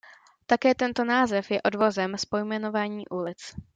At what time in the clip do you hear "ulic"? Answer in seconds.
3.07-3.55